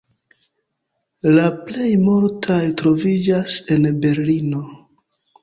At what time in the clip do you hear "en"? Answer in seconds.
3.77-3.87